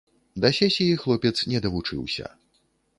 Да 0.45 0.49
сесіі 0.59 0.97
хлопец 1.03 1.35
не 1.55 1.63
давучыўся. 1.67 2.37